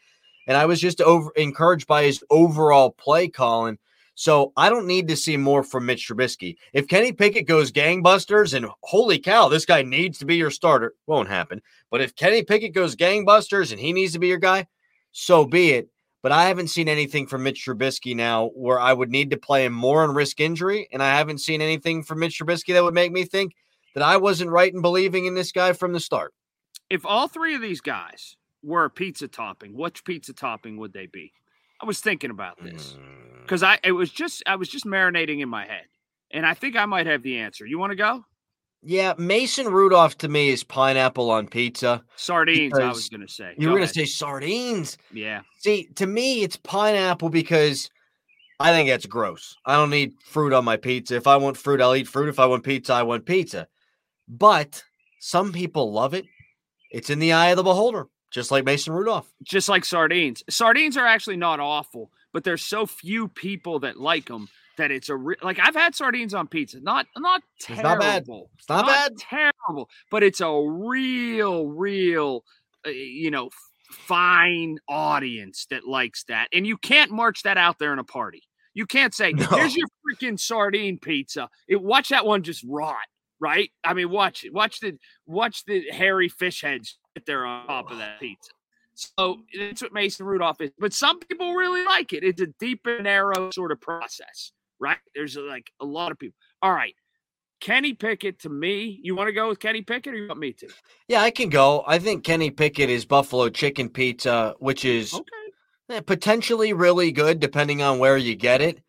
And 0.48 0.58
I 0.58 0.66
was 0.66 0.80
just 0.80 1.02
over 1.02 1.32
encouraged 1.36 1.88
by 1.88 2.04
his 2.04 2.24
overall 2.30 2.92
play 2.92 3.28
calling. 3.28 3.78
So 4.16 4.54
I 4.56 4.70
don't 4.70 4.88
need 4.88 5.10
to 5.10 5.18
see 5.18 5.36
more 5.36 5.62
from 5.62 5.86
Mitch 5.86 6.08
Trubisky. 6.08 6.56
If 6.72 6.88
Kenny 6.88 7.12
Pickett 7.12 7.48
goes 7.48 7.72
gangbusters 7.72 8.54
and 8.54 8.66
holy 8.82 9.20
cow, 9.20 9.50
this 9.50 9.66
guy 9.66 9.82
needs 9.82 10.20
to 10.20 10.26
be 10.26 10.38
your 10.38 10.52
starter, 10.52 10.94
won't 11.06 11.28
happen. 11.28 11.62
But 11.92 12.02
if 12.02 12.16
Kenny 12.16 12.42
Pickett 12.42 12.74
goes 12.74 12.96
gangbusters 12.96 13.72
and 13.72 13.80
he 13.80 13.92
needs 13.92 14.14
to 14.14 14.20
be 14.20 14.28
your 14.28 14.38
guy, 14.38 14.68
so 15.12 15.46
be 15.46 15.72
it. 15.72 15.90
But 16.22 16.32
I 16.32 16.46
haven't 16.46 16.70
seen 16.70 16.88
anything 16.88 17.28
from 17.28 17.44
Mitch 17.44 17.66
Trubisky 17.66 18.16
now 18.16 18.48
where 18.56 18.80
I 18.80 18.94
would 18.94 19.12
need 19.12 19.30
to 19.32 19.38
play 19.38 19.66
him 19.66 19.74
more 19.74 20.04
and 20.04 20.16
risk 20.16 20.40
injury. 20.40 20.88
And 20.92 21.04
I 21.04 21.16
haven't 21.16 21.40
seen 21.40 21.62
anything 21.62 22.02
from 22.02 22.20
Mitch 22.20 22.40
Trubisky 22.40 22.74
that 22.74 22.84
would 22.84 22.94
make 22.96 23.12
me 23.12 23.26
think 23.26 23.54
that 23.94 24.04
I 24.04 24.18
wasn't 24.18 24.50
right 24.50 24.74
in 24.74 24.82
believing 24.82 25.26
in 25.26 25.36
this 25.36 25.52
guy 25.52 25.74
from 25.74 25.94
the 25.94 26.00
start. 26.00 26.34
If 26.90 27.06
all 27.06 27.28
three 27.28 27.54
of 27.54 27.62
these 27.62 27.82
guys 27.82 28.38
were 28.66 28.86
a 28.86 28.90
pizza 28.90 29.28
topping, 29.28 29.76
which 29.76 30.04
pizza 30.04 30.34
topping 30.34 30.78
would 30.78 30.94
they 30.94 31.06
be? 31.06 31.32
I 31.82 31.86
was 31.86 32.00
thinking 32.00 32.32
about 32.32 32.62
this 32.62 32.98
because 33.42 33.62
mm. 33.62 33.68
I 33.68 33.80
it 33.84 33.92
was 33.92 34.10
just 34.10 34.44
I 34.46 34.56
was 34.56 34.70
just 34.70 34.86
marinating 34.86 35.42
in 35.42 35.50
my 35.50 35.66
head, 35.66 35.86
and 36.32 36.46
I 36.46 36.54
think 36.54 36.76
I 36.76 36.86
might 36.86 37.06
have 37.06 37.22
the 37.22 37.38
answer. 37.38 37.66
You 37.66 37.78
want 37.78 37.92
to 37.92 37.96
go? 37.96 38.26
Yeah, 38.88 39.14
Mason 39.18 39.68
Rudolph 39.68 40.18
to 40.20 40.28
me 40.28 40.50
is 40.50 40.64
pineapple 40.64 41.32
on 41.32 41.48
pizza. 41.48 42.04
Sardines, 42.18 42.78
I 42.78 42.88
was 42.88 43.10
going 43.10 43.26
to 43.26 43.28
say. 43.28 43.56
You 43.58 43.70
were 43.70 43.78
going 43.78 43.88
to 43.88 43.94
say 43.94 44.06
sardines. 44.06 44.98
Yeah. 45.12 45.42
See, 45.58 45.90
to 45.96 46.06
me, 46.06 46.44
it's 46.44 46.58
pineapple 46.58 47.30
because 47.30 47.90
I 48.60 48.72
think 48.72 48.88
that's 48.88 49.08
gross. 49.08 49.56
I 49.66 49.76
don't 49.76 49.90
need 49.90 50.14
fruit 50.24 50.54
on 50.54 50.66
my 50.66 50.78
pizza. 50.78 51.16
If 51.16 51.26
I 51.26 51.36
want 51.38 51.58
fruit, 51.58 51.82
I'll 51.82 51.96
eat 51.96 52.08
fruit. 52.08 52.30
If 52.30 52.40
I 52.40 52.46
want 52.46 52.64
pizza, 52.64 52.94
I 52.94 53.02
want 53.02 53.26
pizza. 53.26 53.68
But 54.28 54.84
some 55.20 55.52
people 55.52 55.92
love 55.92 56.14
it. 56.14 56.26
It's 56.92 57.10
in 57.10 57.18
the 57.18 57.34
eye 57.34 57.48
of 57.48 57.58
the 57.58 57.64
beholder, 57.64 58.08
just 58.36 58.52
like 58.52 58.66
Mason 58.66 58.92
Rudolph. 58.92 59.32
Just 59.44 59.70
like 59.70 59.86
sardines. 59.86 60.44
Sardines 60.50 60.98
are 60.98 61.08
actually 61.08 61.38
not 61.38 61.62
awful, 61.62 62.12
but 62.34 62.44
there's 62.44 62.64
so 62.64 62.86
few 62.86 63.30
people 63.30 63.80
that 63.80 63.98
like 63.98 64.26
them 64.26 64.50
that 64.78 64.92
it's 64.92 65.08
a 65.08 65.16
re- 65.16 65.38
like 65.42 65.58
I've 65.58 65.74
had 65.74 65.96
sardines 65.96 66.34
on 66.34 66.50
pizza. 66.50 66.82
Not 66.82 67.08
not 67.18 67.42
terrible. 67.62 67.80
It's 67.80 67.88
not 67.88 68.00
bad. 68.02 68.24
It's 68.58 68.70
not, 68.70 68.86
not 68.86 68.88
bad. 68.88 69.18
Terrible, 69.18 69.90
but 70.12 70.22
it's 70.22 70.42
a 70.42 70.52
real, 70.52 71.68
real, 71.68 72.44
uh, 72.86 72.90
you 72.90 73.32
know, 73.32 73.52
fine 73.90 74.80
audience 74.90 75.66
that 75.70 75.88
likes 75.88 76.26
that, 76.26 76.50
and 76.52 76.68
you 76.68 76.76
can't 76.76 77.12
march 77.12 77.44
that 77.44 77.58
out 77.58 77.80
there 77.80 77.94
in 77.94 78.00
a 78.00 78.04
party. 78.04 78.44
You 78.74 78.86
can't 78.86 79.14
say, 79.14 79.32
no. 79.32 79.46
"Here's 79.46 79.78
your 79.78 79.88
freaking 80.06 80.38
sardine 80.38 81.00
pizza." 81.00 81.48
It, 81.70 81.82
watch 81.82 82.10
that 82.10 82.26
one 82.26 82.44
just 82.44 82.66
rot. 82.68 82.98
Right? 83.40 83.70
I 83.84 83.94
mean, 83.94 84.10
watch 84.10 84.44
it. 84.44 84.54
watch 84.54 84.80
the 84.80 84.98
watch 85.26 85.66
the 85.66 85.90
hairy 85.92 86.30
fish 86.30 86.62
heads 86.62 86.98
sit 87.16 87.26
there 87.26 87.46
on 87.46 87.68
top 87.68 87.92
of 87.92 87.98
that 87.98 88.20
pizza. 88.20 88.52
So 88.94 89.40
that's 89.58 89.82
what 89.82 89.92
Mason 89.92 90.26
Rudolph 90.26 90.62
is. 90.62 90.72
But 90.80 90.94
some 90.94 91.20
people 91.20 91.54
really 91.54 91.84
like 91.84 92.14
it. 92.14 92.24
It's 92.24 92.42
a 92.42 92.48
deep 92.60 92.86
and 92.86 93.04
narrow 93.04 93.52
sort 93.52 93.74
of 93.74 93.82
process 93.82 94.54
right? 94.80 94.98
There's 95.14 95.36
like 95.36 95.72
a 95.80 95.86
lot 95.86 96.12
of 96.12 96.20
people. 96.20 96.36
All 96.62 96.74
right. 96.74 96.94
Kenny 97.62 97.94
Pickett 97.94 98.40
to 98.40 98.50
me, 98.50 99.00
you 99.02 99.16
want 99.16 99.28
to 99.28 99.34
go 99.34 99.48
with 99.48 99.60
Kenny 99.60 99.82
Pickett 99.82 100.14
or 100.14 100.18
you 100.18 100.28
want 100.28 100.40
me 100.40 100.54
to? 100.54 100.68
Yeah, 101.08 101.22
I 101.22 101.32
can 101.32 101.50
go. 101.50 101.84
I 101.88 102.00
think 102.00 102.24
Kenny 102.24 102.52
Pickett 102.52 102.90
is 102.90 103.06
buffalo 103.06 103.50
chicken 103.50 103.90
pizza, 103.90 104.56
which 104.60 104.86
is 104.86 105.14
okay. 105.14 105.24
Eh, 105.90 106.02
potentially 106.02 106.74
really 106.74 107.12
good 107.12 107.40
depending 107.40 107.82
on 107.82 108.00
where 108.00 108.18
you 108.18 108.36
get 108.36 108.62
it, 108.62 108.82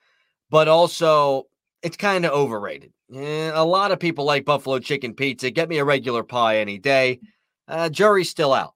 but 0.50 0.66
also 0.66 1.44
it's 1.86 1.96
kind 1.96 2.26
of 2.26 2.32
overrated. 2.32 2.92
Eh, 3.14 3.52
a 3.54 3.64
lot 3.64 3.92
of 3.92 4.00
people 4.00 4.24
like 4.24 4.44
buffalo 4.44 4.80
chicken 4.80 5.14
pizza. 5.14 5.52
Get 5.52 5.68
me 5.68 5.78
a 5.78 5.84
regular 5.84 6.24
pie 6.24 6.58
any 6.58 6.78
day. 6.78 7.20
Uh, 7.68 7.88
jury's 7.88 8.28
still 8.28 8.52
out. 8.52 8.74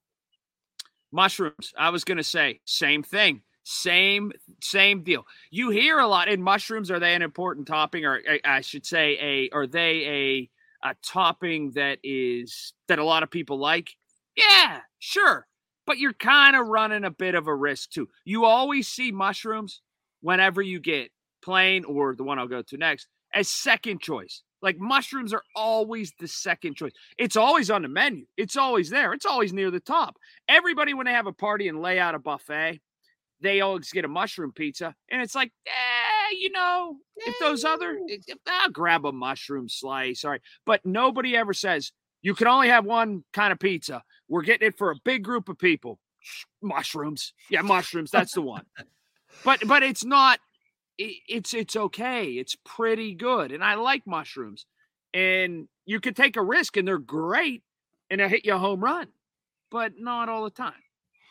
Mushrooms. 1.11 1.73
I 1.76 1.90
was 1.90 2.05
to 2.05 2.23
say 2.23 2.61
same 2.64 3.02
thing. 3.02 3.43
Same 3.64 4.31
same 4.62 5.02
deal. 5.02 5.26
You 5.50 5.71
hear 5.71 5.99
a 5.99 6.07
lot 6.07 6.29
in 6.29 6.40
mushrooms. 6.40 6.88
Are 6.88 7.00
they 7.00 7.17
an 7.17 7.23
important 7.23 7.67
topping, 7.67 8.05
or 8.05 8.21
I 8.45 8.61
should 8.61 8.87
say, 8.87 9.19
a 9.21 9.50
are 9.52 9.67
they 9.67 10.49
a 10.85 10.90
a 10.90 10.95
topping 11.05 11.73
that 11.73 11.99
is 12.05 12.75
that 12.87 13.00
a 13.00 13.05
lot 13.05 13.25
of 13.25 13.31
people 13.31 13.59
like? 13.59 13.90
Yeah, 14.37 14.81
sure, 15.00 15.49
but 15.85 15.99
you're 15.99 16.12
kind 16.12 16.55
of 16.55 16.69
running 16.69 17.05
a 17.05 17.11
bit 17.11 17.35
of 17.35 17.49
a 17.49 17.55
risk 17.55 17.90
too. 17.90 18.09
You 18.25 18.45
always 18.45 18.87
see 18.87 19.11
mushrooms 19.11 19.83
whenever 20.21 20.62
you 20.62 20.79
get 20.79 21.11
plain 21.42 21.85
or 21.85 22.14
the 22.14 22.25
one 22.25 22.38
I'll 22.38 22.49
go 22.49 22.62
to 22.62 22.76
next 22.76 23.09
as 23.32 23.49
second 23.49 24.00
choice. 24.00 24.42
Like 24.62 24.78
mushrooms 24.78 25.32
are 25.32 25.42
always 25.56 26.12
the 26.20 26.28
second 26.28 26.76
choice. 26.76 26.92
It's 27.16 27.37
always 27.37 27.70
on 27.70 27.82
the 27.82 27.88
menu. 27.88 28.26
It's 28.37 28.56
always 28.56 28.90
there. 28.90 29.12
It's 29.14 29.25
always 29.25 29.52
near 29.52 29.70
the 29.70 29.80
top. 29.80 30.16
Everybody, 30.49 30.92
when 30.92 31.06
they 31.06 31.12
have 31.12 31.26
a 31.26 31.32
party 31.32 31.68
and 31.68 31.80
lay 31.80 31.99
out 31.99 32.14
a 32.14 32.18
buffet, 32.18 32.80
they 33.40 33.62
always 33.62 33.90
get 33.90 34.04
a 34.04 34.09
mushroom 34.09 34.52
pizza. 34.52 34.94
And 35.11 35.23
it's 35.23 35.35
like, 35.35 35.50
eh, 35.66 36.37
you 36.38 36.50
know, 36.50 36.97
if 37.16 37.38
those 37.40 37.64
other, 37.64 37.99
if, 38.06 38.23
I'll 38.47 38.70
grab 38.70 39.06
a 39.06 39.12
mushroom 39.12 39.68
slice. 39.68 40.25
All 40.25 40.32
right. 40.32 40.42
But 40.66 40.85
nobody 40.85 41.37
ever 41.37 41.54
says, 41.54 41.92
you 42.20 42.35
can 42.35 42.47
only 42.47 42.68
have 42.68 42.85
one 42.85 43.25
kind 43.32 43.52
of 43.52 43.59
pizza. 43.59 44.02
We're 44.28 44.42
getting 44.42 44.68
it 44.68 44.76
for 44.76 44.90
a 44.90 44.97
big 45.04 45.25
group 45.25 45.49
of 45.49 45.59
people. 45.59 45.99
Mushrooms. 46.61 47.32
Yeah, 47.49 47.62
mushrooms. 47.62 48.11
That's 48.11 48.35
the 48.35 48.42
one. 48.42 48.66
but 49.42 49.66
but 49.66 49.82
it's 49.82 50.04
not 50.04 50.38
it's 51.00 51.54
it's 51.54 51.76
okay. 51.76 52.26
It's 52.33 52.57
pretty 52.64 53.14
good. 53.14 53.52
And 53.52 53.64
I 53.64 53.75
like 53.75 54.07
mushrooms. 54.07 54.66
And 55.12 55.69
you 55.87 56.00
can 56.00 56.14
take 56.14 56.37
a 56.37 56.42
risk 56.42 56.76
and 56.76 56.87
they're 56.87 56.99
great 56.99 57.62
and 58.11 58.21
they 58.21 58.28
hit 58.28 58.45
you 58.45 58.54
a 58.54 58.59
home 58.59 58.83
run, 58.83 59.09
but 59.71 59.92
not 59.99 60.28
all 60.28 60.45
the 60.45 60.50
time. 60.50 60.73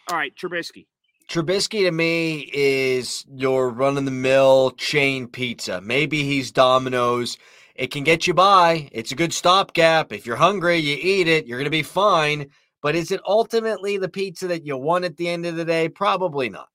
All 0.09 0.17
right, 0.17 0.35
Trubisky. 0.35 0.87
Trubisky 1.29 1.85
to 1.85 1.91
me 1.91 2.49
is 2.53 3.23
your 3.31 3.69
run 3.69 3.97
of 3.97 4.05
the 4.05 4.11
mill 4.11 4.71
chain 4.71 5.27
pizza. 5.27 5.79
Maybe 5.81 6.23
he's 6.23 6.51
Domino's. 6.51 7.37
It 7.75 7.91
can 7.91 8.03
get 8.03 8.25
you 8.25 8.33
by. 8.33 8.89
It's 8.91 9.11
a 9.11 9.15
good 9.15 9.31
stopgap. 9.31 10.11
If 10.11 10.25
you're 10.25 10.35
hungry, 10.35 10.77
you 10.77 10.97
eat 10.99 11.27
it. 11.27 11.45
You're 11.45 11.59
going 11.59 11.65
to 11.65 11.69
be 11.69 11.83
fine. 11.83 12.49
But 12.81 12.95
is 12.95 13.11
it 13.11 13.21
ultimately 13.27 13.97
the 13.97 14.09
pizza 14.09 14.47
that 14.47 14.65
you 14.65 14.75
want 14.77 15.05
at 15.05 15.17
the 15.17 15.29
end 15.29 15.45
of 15.45 15.55
the 15.55 15.65
day? 15.65 15.87
Probably 15.87 16.49
not. 16.49 16.69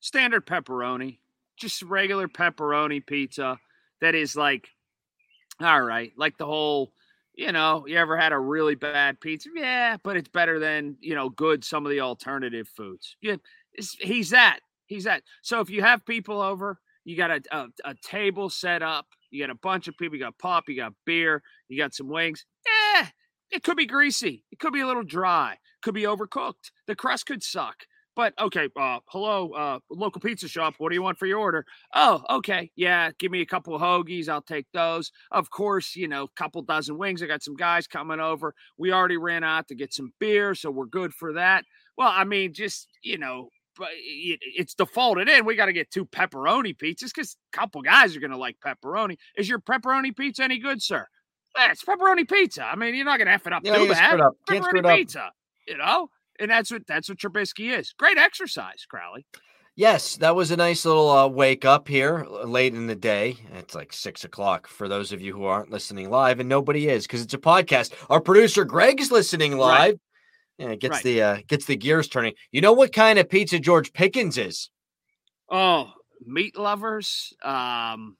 Standard 0.00 0.46
pepperoni, 0.46 1.18
just 1.60 1.82
regular 1.82 2.28
pepperoni 2.28 3.04
pizza 3.04 3.58
that 4.00 4.14
is 4.14 4.34
like, 4.34 4.68
all 5.60 5.80
right, 5.80 6.12
like 6.16 6.38
the 6.38 6.46
whole 6.46 6.92
you 7.40 7.52
know, 7.52 7.86
you 7.86 7.96
ever 7.96 8.18
had 8.18 8.32
a 8.32 8.38
really 8.38 8.74
bad 8.74 9.18
pizza? 9.18 9.48
Yeah, 9.54 9.96
but 10.02 10.16
it's 10.16 10.28
better 10.28 10.58
than, 10.58 10.96
you 11.00 11.14
know, 11.14 11.30
good 11.30 11.64
some 11.64 11.86
of 11.86 11.90
the 11.90 12.00
alternative 12.00 12.68
foods. 12.68 13.16
Yeah, 13.22 13.36
he's 13.98 14.30
that. 14.30 14.60
He's 14.86 15.04
that. 15.04 15.22
So 15.40 15.60
if 15.60 15.70
you 15.70 15.82
have 15.82 16.04
people 16.04 16.42
over, 16.42 16.78
you 17.04 17.16
got 17.16 17.30
a, 17.30 17.42
a, 17.50 17.66
a, 17.84 17.94
table 18.02 18.50
set 18.50 18.82
up, 18.82 19.06
you 19.30 19.42
got 19.42 19.50
a 19.50 19.58
bunch 19.58 19.88
of 19.88 19.96
people, 19.96 20.18
you 20.18 20.24
got 20.24 20.38
pop, 20.38 20.64
you 20.68 20.76
got 20.76 20.92
beer, 21.06 21.42
you 21.68 21.78
got 21.78 21.94
some 21.94 22.08
wings. 22.08 22.44
Eh, 22.96 23.06
it 23.50 23.62
could 23.62 23.76
be 23.76 23.86
greasy. 23.86 24.44
It 24.52 24.58
could 24.58 24.74
be 24.74 24.80
a 24.80 24.86
little 24.86 25.02
dry. 25.02 25.56
Could 25.82 25.94
be 25.94 26.02
overcooked. 26.02 26.72
The 26.86 26.94
crust 26.94 27.24
could 27.24 27.42
suck. 27.42 27.86
But 28.16 28.34
okay, 28.40 28.68
uh, 28.76 28.98
hello, 29.06 29.52
uh, 29.52 29.78
local 29.88 30.20
pizza 30.20 30.48
shop. 30.48 30.74
What 30.78 30.88
do 30.90 30.94
you 30.94 31.02
want 31.02 31.18
for 31.18 31.26
your 31.26 31.38
order? 31.38 31.64
Oh, 31.94 32.22
okay, 32.28 32.70
yeah, 32.74 33.10
give 33.18 33.30
me 33.30 33.40
a 33.40 33.46
couple 33.46 33.74
of 33.74 33.80
hoagies. 33.80 34.28
I'll 34.28 34.42
take 34.42 34.66
those. 34.72 35.12
Of 35.30 35.50
course, 35.50 35.94
you 35.94 36.08
know, 36.08 36.26
couple 36.36 36.62
dozen 36.62 36.98
wings. 36.98 37.22
I 37.22 37.26
got 37.26 37.42
some 37.42 37.54
guys 37.56 37.86
coming 37.86 38.20
over. 38.20 38.54
We 38.76 38.92
already 38.92 39.16
ran 39.16 39.44
out 39.44 39.68
to 39.68 39.74
get 39.74 39.94
some 39.94 40.12
beer, 40.18 40.54
so 40.54 40.70
we're 40.70 40.86
good 40.86 41.14
for 41.14 41.34
that. 41.34 41.64
Well, 41.96 42.12
I 42.12 42.24
mean, 42.24 42.52
just 42.52 42.88
you 43.02 43.16
know, 43.16 43.48
it's 44.02 44.74
defaulted 44.74 45.28
in. 45.28 45.44
We 45.44 45.54
got 45.54 45.66
to 45.66 45.72
get 45.72 45.90
two 45.90 46.04
pepperoni 46.04 46.76
pizzas 46.76 47.14
because 47.14 47.36
a 47.54 47.56
couple 47.56 47.80
guys 47.82 48.16
are 48.16 48.20
going 48.20 48.32
to 48.32 48.36
like 48.36 48.56
pepperoni. 48.64 49.16
Is 49.36 49.48
your 49.48 49.60
pepperoni 49.60 50.16
pizza 50.16 50.42
any 50.42 50.58
good, 50.58 50.82
sir? 50.82 51.06
Yeah, 51.56 51.70
it's 51.70 51.84
pepperoni 51.84 52.28
pizza. 52.28 52.64
I 52.64 52.76
mean, 52.76 52.94
you're 52.94 53.04
not 53.04 53.18
going 53.18 53.26
to 53.26 53.34
f 53.34 53.46
it 53.46 53.52
up 53.52 53.62
yeah, 53.64 53.76
too 53.76 53.88
bad. 53.88 54.20
Up. 54.20 54.34
Pepperoni 54.48 54.96
pizza, 54.96 55.30
you 55.66 55.76
know, 55.76 56.08
and 56.40 56.50
that's 56.50 56.70
what 56.70 56.86
that's 56.86 57.08
what 57.08 57.18
Trubisky 57.18 57.76
is. 57.76 57.92
Great 57.98 58.18
exercise, 58.18 58.86
Crowley. 58.88 59.26
Yes, 59.76 60.16
that 60.16 60.34
was 60.34 60.50
a 60.50 60.56
nice 60.56 60.84
little 60.84 61.08
uh, 61.08 61.28
wake 61.28 61.64
up 61.64 61.88
here 61.88 62.26
late 62.44 62.74
in 62.74 62.86
the 62.86 62.94
day. 62.94 63.36
It's 63.54 63.74
like 63.74 63.92
six 63.92 64.24
o'clock 64.24 64.66
for 64.66 64.88
those 64.88 65.12
of 65.12 65.20
you 65.20 65.32
who 65.32 65.44
aren't 65.44 65.70
listening 65.70 66.10
live, 66.10 66.40
and 66.40 66.48
nobody 66.48 66.88
is 66.88 67.06
because 67.06 67.22
it's 67.22 67.34
a 67.34 67.38
podcast. 67.38 67.92
Our 68.10 68.20
producer 68.20 68.64
Greg's 68.64 69.10
listening 69.10 69.56
live. 69.56 69.92
Right. 69.92 70.00
Yeah, 70.58 70.74
gets 70.74 70.96
right. 70.96 71.04
the 71.04 71.22
uh, 71.22 71.38
gets 71.46 71.64
the 71.64 71.76
gears 71.76 72.08
turning. 72.08 72.34
You 72.52 72.60
know 72.60 72.72
what 72.72 72.92
kind 72.92 73.18
of 73.18 73.30
pizza 73.30 73.58
George 73.58 73.92
Pickens 73.92 74.36
is? 74.36 74.68
Oh, 75.48 75.90
meat 76.26 76.58
lovers. 76.58 77.32
Um, 77.42 78.16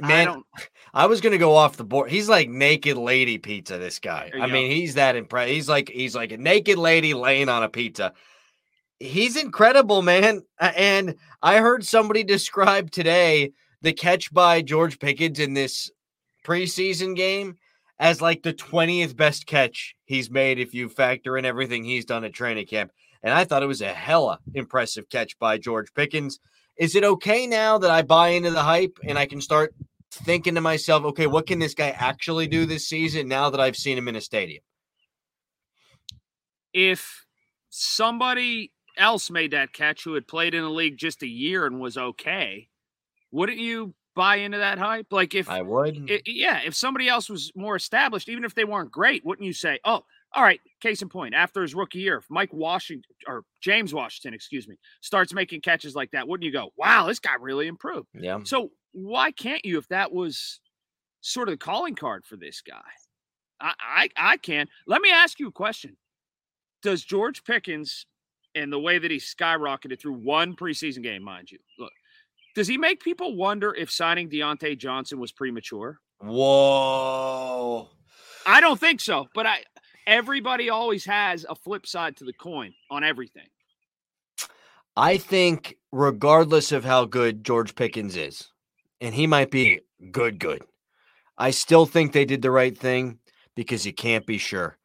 Man, 0.00 0.42
I, 0.56 0.62
I 0.94 1.06
was 1.06 1.20
gonna 1.20 1.38
go 1.38 1.54
off 1.54 1.76
the 1.76 1.84
board. 1.84 2.10
He's 2.10 2.28
like 2.28 2.48
naked 2.48 2.96
lady 2.96 3.38
pizza. 3.38 3.78
This 3.78 3.98
guy. 3.98 4.30
I 4.34 4.46
go. 4.46 4.52
mean, 4.52 4.70
he's 4.70 4.94
that 4.94 5.16
impressed. 5.16 5.50
He's 5.50 5.68
like 5.68 5.90
he's 5.90 6.14
like 6.14 6.32
a 6.32 6.38
naked 6.38 6.78
lady 6.78 7.14
laying 7.14 7.48
on 7.48 7.62
a 7.62 7.68
pizza. 7.68 8.12
He's 8.98 9.36
incredible, 9.36 10.00
man. 10.00 10.42
And 10.60 11.16
I 11.42 11.58
heard 11.58 11.84
somebody 11.84 12.24
describe 12.24 12.90
today 12.90 13.52
the 13.82 13.92
catch 13.92 14.32
by 14.32 14.62
George 14.62 14.98
Pickens 14.98 15.40
in 15.40 15.54
this 15.54 15.90
preseason 16.44 17.16
game 17.16 17.56
as 17.98 18.20
like 18.20 18.42
the 18.42 18.54
20th 18.54 19.16
best 19.16 19.46
catch 19.46 19.94
he's 20.04 20.30
made 20.30 20.58
if 20.58 20.72
you 20.74 20.88
factor 20.88 21.36
in 21.36 21.44
everything 21.44 21.84
he's 21.84 22.04
done 22.04 22.24
at 22.24 22.32
training 22.32 22.66
camp. 22.66 22.92
And 23.22 23.32
I 23.32 23.44
thought 23.44 23.62
it 23.62 23.68
was 23.68 23.82
a 23.82 23.92
hella 23.92 24.38
impressive 24.54 25.08
catch 25.08 25.38
by 25.38 25.58
George 25.58 25.92
Pickens. 25.94 26.38
Is 26.78 26.96
it 26.96 27.04
okay 27.04 27.46
now 27.46 27.78
that 27.78 27.90
I 27.90 28.02
buy 28.02 28.28
into 28.28 28.50
the 28.50 28.62
hype 28.62 28.98
and 29.04 29.18
I 29.18 29.24
mm-hmm. 29.24 29.30
can 29.30 29.40
start 29.40 29.74
thinking 30.10 30.54
to 30.54 30.60
myself, 30.60 31.04
okay, 31.04 31.26
what 31.26 31.46
can 31.46 31.58
this 31.58 31.74
guy 31.74 31.90
actually 31.90 32.46
do 32.46 32.66
this 32.66 32.88
season 32.88 33.28
now 33.28 33.50
that 33.50 33.60
I've 33.60 33.76
seen 33.76 33.96
him 33.96 34.08
in 34.08 34.16
a 34.16 34.20
stadium? 34.20 34.62
If 36.72 37.26
somebody 37.70 38.72
else 38.96 39.30
made 39.30 39.52
that 39.52 39.72
catch 39.72 40.04
who 40.04 40.14
had 40.14 40.26
played 40.26 40.54
in 40.54 40.62
the 40.62 40.70
league 40.70 40.96
just 40.96 41.22
a 41.22 41.28
year 41.28 41.66
and 41.66 41.80
was 41.80 41.96
okay, 41.96 42.68
wouldn't 43.30 43.58
you 43.58 43.94
buy 44.14 44.36
into 44.36 44.58
that 44.58 44.78
hype? 44.78 45.06
Like 45.10 45.34
if 45.34 45.48
I 45.48 45.62
would, 45.62 46.10
it, 46.10 46.22
yeah, 46.26 46.60
if 46.64 46.74
somebody 46.74 47.08
else 47.08 47.28
was 47.28 47.50
more 47.54 47.76
established, 47.76 48.28
even 48.28 48.44
if 48.44 48.54
they 48.54 48.64
weren't 48.64 48.92
great, 48.92 49.24
wouldn't 49.24 49.46
you 49.46 49.52
say, 49.54 49.80
"Oh, 49.84 50.04
all 50.34 50.42
right"? 50.42 50.60
Case 50.80 51.02
in 51.02 51.08
point, 51.08 51.34
after 51.34 51.62
his 51.62 51.74
rookie 51.74 52.00
year, 52.00 52.18
if 52.18 52.26
Mike 52.28 52.52
Washington 52.52 53.10
or 53.26 53.44
James 53.60 53.94
Washington, 53.94 54.34
excuse 54.34 54.66
me, 54.66 54.76
starts 55.00 55.32
making 55.32 55.60
catches 55.60 55.94
like 55.94 56.10
that, 56.12 56.26
wouldn't 56.28 56.44
you 56.44 56.52
go, 56.52 56.72
"Wow, 56.76 57.06
this 57.06 57.18
guy 57.18 57.34
really 57.40 57.66
improved"? 57.68 58.08
Yeah. 58.14 58.40
So 58.44 58.70
why 58.92 59.30
can't 59.32 59.64
you 59.64 59.78
if 59.78 59.88
that 59.88 60.12
was 60.12 60.60
sort 61.20 61.48
of 61.48 61.54
the 61.54 61.58
calling 61.58 61.94
card 61.94 62.24
for 62.24 62.36
this 62.36 62.62
guy? 62.62 62.82
I, 63.60 63.74
I, 63.80 64.08
I 64.16 64.36
can. 64.36 64.68
Let 64.86 65.02
me 65.02 65.10
ask 65.10 65.38
you 65.38 65.48
a 65.48 65.52
question. 65.52 65.96
Does 66.82 67.04
George 67.04 67.44
Pickens 67.44 68.06
and 68.54 68.72
the 68.72 68.78
way 68.78 68.98
that 68.98 69.10
he 69.10 69.18
skyrocketed 69.18 70.00
through 70.00 70.14
one 70.14 70.54
preseason 70.56 71.02
game, 71.02 71.22
mind 71.22 71.50
you, 71.50 71.58
look, 71.78 71.92
does 72.54 72.68
he 72.68 72.76
make 72.76 73.00
people 73.00 73.34
wonder 73.36 73.74
if 73.74 73.90
signing 73.90 74.28
Diontae 74.28 74.76
Johnson 74.76 75.18
was 75.18 75.32
premature? 75.32 76.00
Whoa. 76.20 77.88
I 78.46 78.60
don't 78.60 78.78
think 78.78 79.00
so, 79.00 79.28
but 79.34 79.46
I 79.46 79.62
everybody 80.06 80.70
always 80.70 81.04
has 81.04 81.46
a 81.48 81.54
flip 81.54 81.86
side 81.86 82.16
to 82.16 82.24
the 82.24 82.32
coin 82.32 82.72
on 82.90 83.04
everything. 83.04 83.46
I 84.96 85.16
think 85.16 85.76
regardless 85.90 86.72
of 86.72 86.84
how 86.84 87.06
good 87.06 87.44
George 87.44 87.74
Pickens 87.74 88.16
is, 88.16 88.48
and 89.00 89.14
he 89.14 89.26
might 89.26 89.50
be 89.50 89.80
good, 90.10 90.38
good. 90.38 90.62
I 91.38 91.50
still 91.50 91.86
think 91.86 92.12
they 92.12 92.24
did 92.24 92.42
the 92.42 92.50
right 92.50 92.76
thing 92.76 93.18
because 93.56 93.86
you 93.86 93.92
can't 93.92 94.26
be 94.26 94.38
sure. 94.38 94.78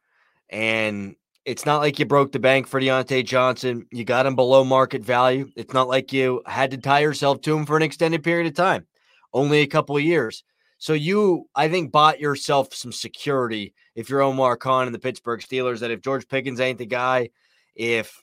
And 0.50 1.14
it's 1.44 1.66
not 1.66 1.78
like 1.78 1.98
you 1.98 2.04
broke 2.04 2.32
the 2.32 2.38
bank 2.38 2.66
for 2.66 2.80
Diontae 2.80 3.24
Johnson. 3.24 3.86
You 3.90 4.04
got 4.04 4.26
him 4.26 4.34
below 4.34 4.64
market 4.64 5.02
value. 5.02 5.50
It's 5.56 5.74
not 5.74 5.88
like 5.88 6.12
you 6.12 6.42
had 6.46 6.70
to 6.72 6.78
tie 6.78 7.00
yourself 7.00 7.40
to 7.42 7.56
him 7.56 7.66
for 7.66 7.76
an 7.76 7.82
extended 7.82 8.22
period 8.22 8.46
of 8.46 8.54
time, 8.54 8.86
only 9.32 9.60
a 9.60 9.66
couple 9.66 9.96
of 9.96 10.02
years. 10.02 10.42
So 10.78 10.92
you, 10.92 11.48
I 11.54 11.68
think, 11.68 11.90
bought 11.90 12.20
yourself 12.20 12.74
some 12.74 12.92
security 12.92 13.74
if 13.98 14.08
you're 14.08 14.22
Omar 14.22 14.56
Khan 14.56 14.86
and 14.86 14.94
the 14.94 15.00
Pittsburgh 15.00 15.40
Steelers 15.40 15.80
that 15.80 15.90
if 15.90 16.00
George 16.00 16.28
Pickens 16.28 16.60
ain't 16.60 16.78
the 16.78 16.86
guy, 16.86 17.30
if 17.74 18.22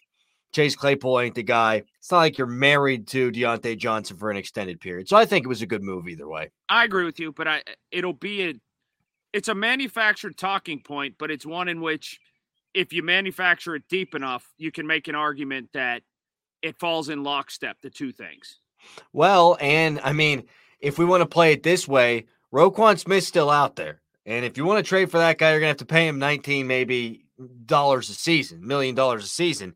Chase 0.54 0.74
Claypool 0.74 1.20
ain't 1.20 1.36
the 1.36 1.44
guy, 1.44 1.84
it's 2.00 2.10
not 2.10 2.20
like 2.20 2.38
you're 2.38 2.48
married 2.48 3.08
to 3.08 3.30
Diontae 3.30 3.78
Johnson 3.78 4.16
for 4.16 4.32
an 4.32 4.38
extended 4.38 4.80
period. 4.80 5.10
So 5.10 5.18
I 5.18 5.26
think 5.26 5.44
it 5.44 5.50
was 5.50 5.62
a 5.62 5.68
good 5.68 5.84
move 5.84 6.08
either 6.08 6.30
way. 6.30 6.52
I 6.70 6.86
agree 6.86 7.04
with 7.04 7.20
you, 7.20 7.34
but 7.34 7.50
I 7.50 7.62
it'll 7.92 8.14
be 8.14 8.44
a 8.44 8.54
it's 9.34 9.50
a 9.50 9.54
manufactured 9.54 10.38
talking 10.38 10.80
point, 10.80 11.16
but 11.20 11.30
it's 11.30 11.46
one 11.46 11.68
in 11.68 11.82
which 11.82 12.22
if 12.74 12.94
you 12.94 13.04
manufacture 13.04 13.76
it 13.76 13.84
deep 13.90 14.16
enough, 14.16 14.54
you 14.58 14.72
can 14.72 14.88
make 14.88 15.10
an 15.10 15.16
argument 15.16 15.72
that 15.74 16.04
it 16.62 16.80
falls 16.80 17.10
in 17.10 17.24
lockstep, 17.24 17.82
the 17.82 17.90
two 17.90 18.14
things. 18.14 18.62
Well, 19.12 19.58
and 19.60 20.00
I 20.06 20.14
mean, 20.14 20.46
if 20.80 20.98
we 20.98 21.04
want 21.04 21.20
to 21.20 21.28
play 21.28 21.52
it 21.52 21.64
this 21.64 21.86
way, 21.86 22.28
Roquan 22.54 22.98
Smith's 22.98 23.28
still 23.28 23.50
out 23.50 23.76
there. 23.76 24.00
And 24.26 24.44
if 24.44 24.58
you 24.58 24.66
want 24.66 24.84
to 24.84 24.88
trade 24.88 25.12
for 25.12 25.18
that 25.18 25.38
guy, 25.38 25.52
you're 25.52 25.60
gonna 25.60 25.70
have 25.70 25.78
to 25.78 25.86
pay 25.86 26.08
him 26.08 26.20
19 26.20 26.68
maybe 26.68 27.26
dollars 27.66 28.10
a 28.10 28.14
season, 28.14 28.66
million 28.66 28.96
dollars 28.96 29.24
a 29.24 29.28
season. 29.28 29.76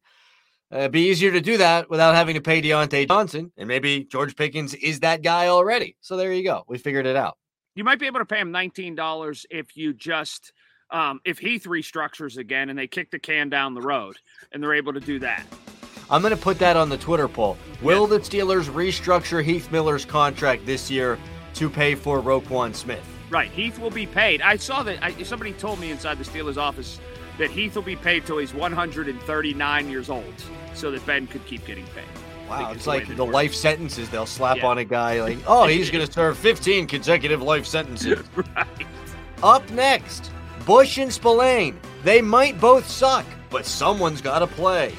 Uh, 0.72 0.80
it'd 0.80 0.92
be 0.92 1.10
easier 1.10 1.32
to 1.32 1.42
do 1.42 1.58
that 1.58 1.90
without 1.90 2.16
having 2.16 2.36
to 2.36 2.42
pay 2.42 2.62
Diontae 2.62 3.08
Johnson. 3.08 3.52
And 3.58 3.68
maybe 3.68 4.04
George 4.04 4.36
Pickens 4.36 4.76
is 4.76 5.00
that 5.00 5.24
guy 5.24 5.48
already. 5.48 5.96
So 6.02 6.16
there 6.16 6.32
you 6.32 6.44
go. 6.44 6.64
We 6.68 6.78
figured 6.78 7.08
it 7.08 7.16
out. 7.16 7.38
You 7.76 7.84
might 7.84 8.00
be 8.00 8.08
able 8.08 8.20
to 8.20 8.26
pay 8.26 8.40
him 8.40 8.52
$19 8.52 9.46
if 9.50 9.76
you 9.76 9.94
just 9.94 10.54
um, 10.92 11.22
if 11.24 11.40
Heath 11.40 11.66
restructures 11.66 12.38
again 12.38 12.70
and 12.70 12.78
they 12.78 12.88
kick 12.88 13.12
the 13.12 13.20
can 13.20 13.50
down 13.50 13.74
the 13.74 13.82
road 13.82 14.18
and 14.52 14.62
they're 14.62 14.74
able 14.74 14.94
to 14.94 15.00
do 15.00 15.20
that. 15.20 15.46
I'm 16.10 16.22
going 16.22 16.36
to 16.36 16.42
put 16.42 16.58
that 16.60 16.76
on 16.76 16.90
the 16.90 16.98
Twitter 16.98 17.28
poll. 17.28 17.58
Will 17.84 18.08
the 18.08 18.20
Steelers 18.20 18.66
restructure 18.66 19.44
Heath 19.44 19.72
Miller's 19.72 20.06
contract 20.06 20.66
this 20.66 20.90
year 20.90 21.20
to 21.54 21.70
pay 21.70 21.94
for 21.94 22.22
Roquan 22.22 22.74
Smith? 22.74 23.06
Right. 23.30 23.52
Heath 23.52 23.78
will 23.80 23.92
be 23.92 24.06
paid. 24.06 24.42
I 24.42 24.56
saw 24.58 24.84
that 24.84 25.04
I, 25.04 25.24
somebody 25.24 25.54
told 25.54 25.80
me 25.80 25.92
inside 25.92 26.18
the 26.18 26.24
Steelers 26.24 26.58
office 26.58 27.00
that 27.38 27.52
Heath 27.52 27.76
will 27.76 27.84
be 27.84 27.96
paid 27.96 28.26
till 28.26 28.38
he's 28.38 28.54
139 28.54 29.90
years 29.90 30.10
old 30.10 30.34
so 30.74 30.92
that 30.92 31.06
Ben 31.06 31.28
could 31.28 31.46
keep 31.46 31.66
getting 31.66 31.86
paid. 31.88 32.04
Wow, 32.50 32.72
it's 32.72 32.88
like 32.88 33.16
the 33.16 33.26
life 33.26 33.54
sentences 33.54 34.10
they'll 34.10 34.26
slap 34.26 34.58
yeah. 34.58 34.66
on 34.66 34.80
a 34.80 34.84
guy 34.84 35.22
like, 35.22 35.38
oh, 35.46 35.68
he's 35.68 35.92
going 35.92 36.06
to 36.08 36.12
serve 36.12 36.38
15 36.38 36.88
consecutive 36.88 37.44
life 37.44 37.66
sentences. 37.66 38.24
right. 38.36 38.68
Up 39.44 39.70
next, 39.70 40.32
Bush 40.66 40.98
and 40.98 41.14
Spillane. 41.14 41.80
They 42.04 42.22
might 42.22 42.60
both 42.60 42.90
suck, 42.90 43.26
but 43.50 43.66
someone's 43.66 44.22
got 44.22 44.40
to 44.40 44.48
play. 44.48 44.94